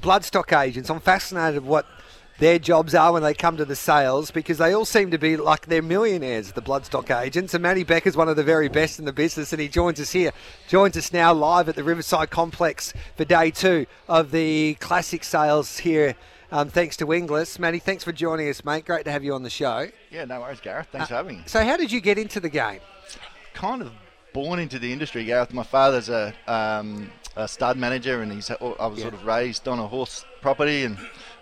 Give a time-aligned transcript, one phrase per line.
[0.00, 0.90] Bloodstock agents.
[0.90, 1.86] I'm fascinated of what
[2.38, 5.36] their jobs are when they come to the sales because they all seem to be
[5.36, 7.52] like they're millionaires, the bloodstock agents.
[7.52, 10.12] And Matty is one of the very best in the business, and he joins us
[10.12, 10.32] here,
[10.68, 15.78] joins us now live at the Riverside Complex for day two of the classic sales
[15.78, 16.14] here.
[16.50, 17.58] Um, thanks to Inglis.
[17.58, 18.86] Matty, thanks for joining us, mate.
[18.86, 19.88] Great to have you on the show.
[20.10, 20.88] Yeah, no worries, Gareth.
[20.90, 21.42] Thanks for having me.
[21.46, 22.80] So, how did you get into the game?
[23.52, 23.92] Kind of
[24.32, 25.52] born into the industry, Gareth.
[25.52, 29.78] My father's a, um, a stud manager, and he's I was sort of raised on
[29.78, 30.98] a horse property, and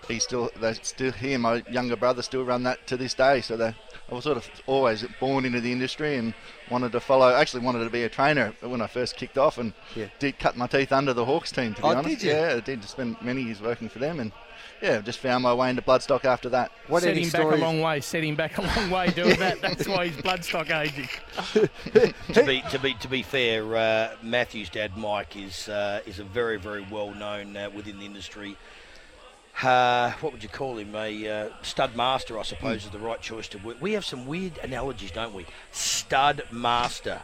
[0.06, 3.40] he still they still he and my younger brother still run that to this day.
[3.40, 3.68] So they,
[4.10, 6.34] I was sort of always born into the industry and
[6.70, 7.34] wanted to follow.
[7.34, 10.06] Actually, wanted to be a trainer when I first kicked off, and Yeah.
[10.18, 11.72] did cut my teeth under the Hawkes team.
[11.74, 14.32] To be Oh, honest, yeah, I did spend many years working for them, and
[14.82, 16.72] yeah, just found my way into bloodstock after that.
[16.88, 18.00] What set any him back a long way.
[18.00, 19.60] Set him back a long way doing that.
[19.60, 21.08] That's why he's bloodstock aging.
[22.34, 26.24] to be to be to be fair, uh, Matthew's dad Mike is uh, is a
[26.24, 28.56] very very well known uh, within the industry.
[29.62, 30.94] Uh, what would you call him?
[30.94, 33.78] A uh, stud master, I suppose, is the right choice to work.
[33.80, 35.46] We have some weird analogies, don't we?
[35.72, 37.22] Stud master,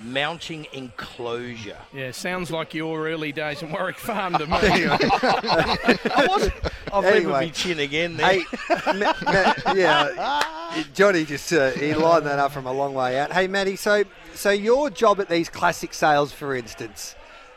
[0.00, 1.76] mounting enclosure.
[1.92, 4.52] Yeah, sounds like your early days in Warwick Farm to me.
[4.52, 6.54] I wasn't.
[6.92, 7.30] I've Anyway.
[7.32, 8.16] my chin again.
[8.16, 8.26] There.
[8.26, 8.42] Hey,
[8.86, 13.32] Ma- Ma- yeah, Johnny just uh, he lined that up from a long way out.
[13.32, 14.04] Hey, Matty, so
[14.34, 17.14] so your job at these classic sales, for instance,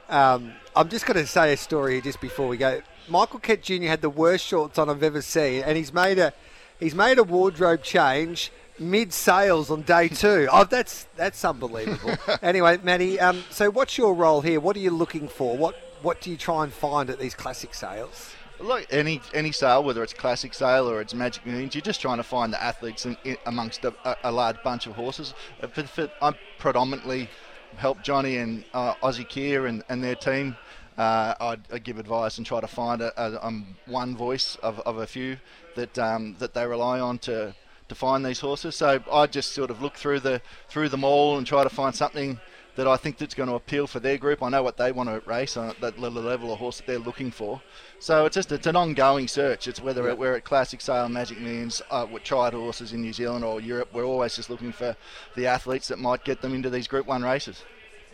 [0.10, 2.82] um, I'm just going to say a story just before we go.
[3.08, 3.84] Michael Kent Jr.
[3.84, 6.34] had the worst shorts on I've ever seen, and he's made a
[6.80, 10.48] he's made a wardrobe change mid sales on day two.
[10.52, 12.16] Oh, that's that's unbelievable.
[12.42, 14.60] anyway, Matty, um, so what's your role here?
[14.60, 15.58] What are you looking for?
[15.58, 18.34] What what do you try and find at these classic sales?
[18.60, 22.18] Look, any any sale, whether it's classic sale or it's Magic Millions, you're just trying
[22.18, 25.34] to find the athletes in, in, amongst a, a, large bunch of horses.
[25.62, 27.30] Uh, For, for, I predominantly
[27.78, 30.56] help Johnny and uh, Ozzie Kheir and, and their team.
[30.98, 34.80] Uh, I'd, I'd give advice and try to find a, a, um, one voice of,
[34.82, 35.38] of a few
[35.76, 37.56] that um, that they rely on to,
[37.92, 38.76] to find these horses.
[38.76, 41.94] So I just sort of look through the through them all and try to find
[41.94, 42.40] something
[42.78, 44.42] that I think that's going to appeal for their group.
[44.42, 47.00] I know what they want to race on that le- level of horse that they're
[47.00, 47.62] looking for.
[48.00, 49.68] So it's just it's an ongoing search.
[49.68, 53.12] It's whether it, we're at Classic Sale, Magic Millions, uh, with tried horses in New
[53.12, 53.90] Zealand or Europe.
[53.94, 54.96] We're always just looking for
[55.36, 57.62] the athletes that might get them into these Group One races.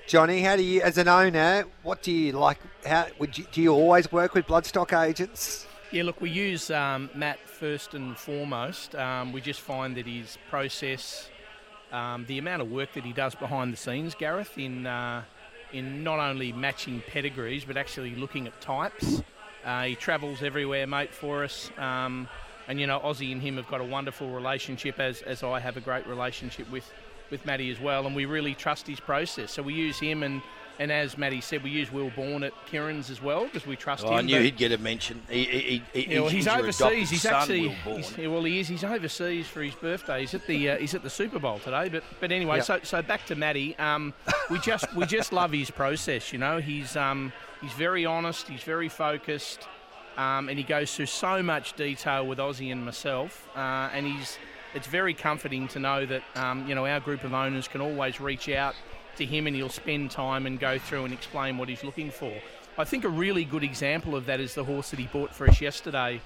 [0.08, 2.58] Johnny, how do you, as an owner, what do you like?
[2.86, 5.68] How would you, do you always work with bloodstock agents?
[5.92, 8.94] Yeah, look, we use um, Matt first and foremost.
[8.94, 11.29] Um, we just find that his process,
[11.91, 15.23] um, the amount of work that he does behind the scenes, Gareth, in uh,
[15.73, 19.23] in not only matching pedigrees but actually looking at types.
[19.66, 21.72] Uh, he travels everywhere, mate, for us.
[21.78, 22.29] Um,
[22.68, 25.78] and you know, Ozzie and him have got a wonderful relationship, as as I have
[25.78, 26.89] a great relationship with
[27.31, 28.06] with Matty as well.
[28.06, 29.51] And we really trust his process.
[29.51, 30.41] So we use him and.
[30.80, 34.04] And as Matty said, we use Will Bourne at Kieran's as well because we trust
[34.06, 34.14] Oh, him.
[34.16, 35.22] I knew he'd get a mention.
[35.30, 37.10] He, he, he, yeah, well, he's, he's, overseas.
[37.10, 37.76] He's son, actually,
[38.18, 38.68] yeah, well, he is.
[38.68, 40.20] He's overseas for his birthday.
[40.22, 41.90] He's at the uh, he's at the Super Bowl today.
[41.90, 42.66] But but anyway, Yep.
[42.66, 43.76] so so back to Matty.
[43.80, 44.14] Um,
[44.52, 46.32] we just we just love his process.
[46.32, 48.48] You know, he's um he's very honest.
[48.48, 49.68] He's very focused.
[50.18, 53.48] Um, and he goes through so much detail with Ozzie and myself.
[53.56, 54.38] Uh, and he's
[54.74, 58.20] it's very comforting to know that um, you know our group of owners can always
[58.22, 58.76] reach out
[59.18, 62.34] to him and he'll spend time and go through and explain what he's looking for.
[62.78, 65.48] I think a really good example of that is the horse that he bought for
[65.48, 66.22] us yesterday.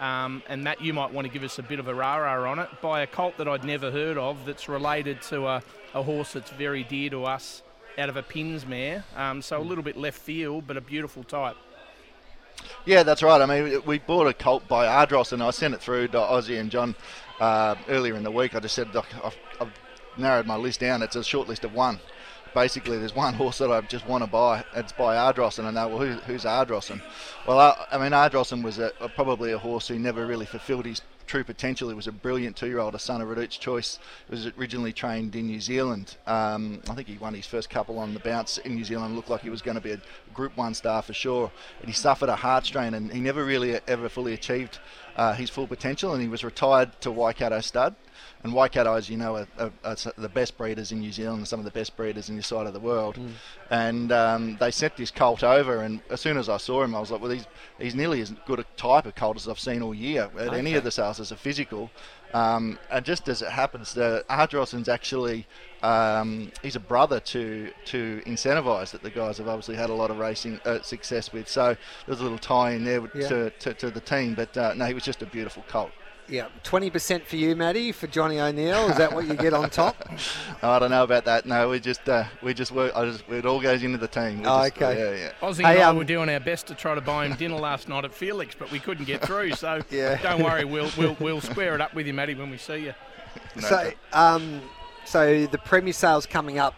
[0.00, 2.58] Um, and Matt, you might want to give us a bit of a rah-rah on
[2.58, 5.62] it by a colt that I'd never heard of that's related to a,
[5.94, 7.62] a horse that's very dear to us
[7.96, 9.04] out of a pins mare.
[9.16, 11.56] Um, so a little bit left field, but a beautiful type.
[12.84, 13.40] Yeah, that's right.
[13.40, 16.56] I mean, we bought a colt by Ardros, and I sent it through to Ozzie
[16.56, 16.96] and John
[17.38, 18.56] uh, earlier in the week.
[18.56, 19.72] I just said, I've, I've
[20.16, 21.02] narrowed my list down.
[21.02, 22.00] It's a short list of one.
[22.54, 24.64] Basically, there's one horse that I just want to buy.
[24.74, 26.90] It's by Ardros, and I know, well, who, who's Ardros?
[26.90, 27.00] And,
[27.46, 30.86] well, I, I mean, Ardrossen was a, a, probably a horse who never really fulfilled
[30.86, 31.88] his true potential.
[31.88, 33.98] He was a brilliant two-year-old, a son of Redoute's Choice.
[34.28, 36.16] He was originally trained in New Zealand.
[36.26, 39.16] Um, I think he won his first couple on the bounce in New Zealand.
[39.16, 40.00] Looked like he was going to be a
[40.34, 41.50] Group One star for sure.
[41.80, 44.78] And he suffered a heart strain, and he never really ever fully achieved
[45.16, 47.94] uh, his full potential, and he was retired to Waikato Stud.
[48.42, 51.60] And Waikato, as you know, are, are, are the best breeders in New Zealand, some
[51.60, 53.16] of the best breeders in this side of the world.
[53.16, 53.30] Mm.
[53.70, 57.00] And um, they sent this colt over, and as soon as I saw him, I
[57.00, 57.46] was like, well, he's,
[57.78, 60.58] he's nearly as good a type of colt as I've seen all year at okay.
[60.58, 61.90] any of the sales as a physical.
[62.34, 65.46] Um, and just as it happens, the Ardrosson's actually
[65.82, 70.10] um, he's a brother to to Incentivise that the guys have obviously had a lot
[70.10, 71.48] of racing uh, success with.
[71.48, 71.76] So
[72.06, 73.28] there's a little tie in there yeah.
[73.28, 74.34] to, to, to, the team.
[74.34, 75.90] But uh, no, he was just a beautiful colt.
[76.28, 78.88] Yeah, twenty percent for you, Matty, for Johnny O'Neill.
[78.88, 80.08] Is that what you get on top?
[80.62, 81.46] I don't know about that.
[81.46, 82.92] No, we just uh, we just work.
[82.96, 84.40] I just it all goes into the team.
[84.40, 84.98] We oh, just, okay.
[84.98, 85.32] Yeah, yeah.
[85.42, 87.56] Ozzie hey, and I um, were doing our best to try to buy him dinner
[87.56, 89.52] last night at Felix, but we couldn't get through.
[89.52, 90.22] So yeah.
[90.22, 92.94] don't worry, we'll we'll we'll square it up with you, Matty, when we see you.
[93.56, 94.62] No so, um,
[95.04, 96.74] so the Premier sale's coming up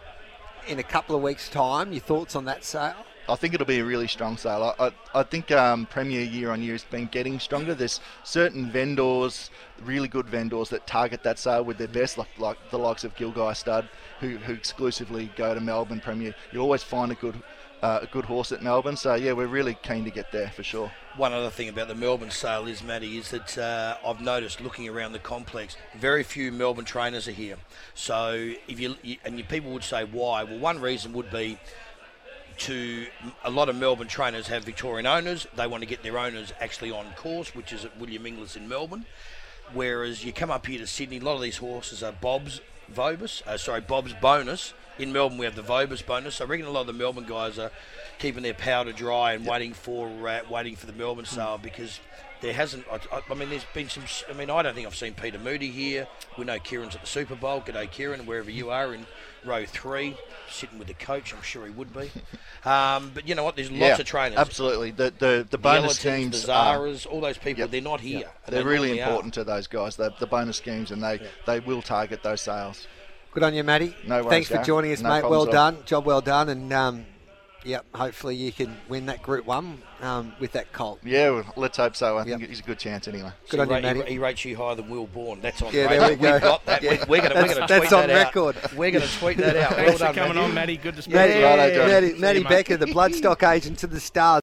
[0.67, 1.93] in a couple of weeks' time.
[1.93, 2.95] Your thoughts on that sale?
[3.29, 4.75] I think it'll be a really strong sale.
[4.79, 7.75] I, I, I think um, Premier year on year has been getting stronger.
[7.75, 9.51] There's certain vendors,
[9.83, 13.17] really good vendors that target that sale with their best, like, like the likes of
[13.17, 13.89] Gilgai Stud,
[14.21, 16.35] who, who exclusively go to Melbourne Premier.
[16.53, 17.43] You always find a good
[17.83, 18.97] uh, a good horse at Melbourne.
[18.97, 20.91] So yeah, we're really keen to get there for sure.
[21.17, 24.89] One other thing about the Melbourne sale is, Matty, is that uh, I've noticed looking
[24.89, 27.57] around the complex, very few Melbourne trainers are here.
[27.95, 30.45] So if you, you and people would say why?
[30.45, 31.59] Well, one reason would be
[32.59, 33.07] to
[33.45, 35.47] a lot of Melbourne trainers have Victorian owners.
[35.57, 38.69] They want to get their owners actually on course, which is at William Inglis in
[38.69, 39.07] Melbourne.
[39.73, 42.61] Whereas you come up here to Sydney, a lot of these horses are Bob's
[42.93, 44.75] Vobis, uh, sorry, Bob's Bonus.
[44.99, 46.37] In Melbourne, we have the VOBIS Bonus.
[46.37, 47.71] So I reckon a lot of the Melbourne guys are
[48.19, 49.53] keeping their powder dry and yep.
[49.53, 52.01] waiting for uh, waiting for the Melbourne sale because
[52.41, 52.85] there hasn't.
[52.91, 53.01] I,
[53.31, 54.05] I, mean, there's been some.
[54.29, 56.07] I mean, I don't think I've seen Peter Moody here.
[56.39, 57.61] We know Kieran's at the Super Bowl.
[57.61, 59.07] G'day, Kieran, wherever you are in
[59.45, 60.17] row three,
[60.51, 61.35] sitting with the coach.
[61.35, 62.11] I'm sure he would be.
[62.67, 63.57] Um, but you know what?
[63.57, 64.39] There's lots yeah, of trainers.
[64.39, 64.91] Absolutely.
[64.91, 67.61] The the, the bonus the schemes, the Zahras, all those people.
[67.61, 67.71] Yep.
[67.73, 68.21] They're not here.
[68.21, 68.47] Yep.
[68.47, 69.41] They're they really important are.
[69.41, 69.97] to those guys.
[69.97, 72.87] The, the bonus schemes, and they they will target those sales.
[73.35, 73.97] Good on you, Matty.
[74.07, 75.29] No worries, Thanks for joining us, no mate.
[75.29, 75.79] Well done.
[75.85, 76.49] Job well done.
[76.49, 77.05] And um,
[77.65, 81.01] Yep, hopefully you can win that Group One um, with that colt.
[81.03, 82.19] Yeah, well, let's hope so.
[82.19, 82.39] I yep.
[82.39, 83.33] think he's a good chance anyway.
[83.49, 84.03] Good on you, Matty.
[84.03, 85.41] He, he rates you higher than Will Bourne.
[85.41, 85.73] That's on.
[85.73, 86.33] Yeah, there we go.
[86.33, 86.83] We've got that.
[86.83, 87.05] Yeah.
[87.09, 88.59] We're, going to tweet that's on that record.
[88.59, 88.75] Out.
[88.75, 89.77] We're going to tweet that out.
[89.77, 90.47] Thanks well for coming Matty.
[90.47, 90.77] on, Matty.
[90.77, 91.89] Good to speak Matty, to you.
[91.89, 94.33] Matty, Matty Becker, the bloodstock agent to the Stars.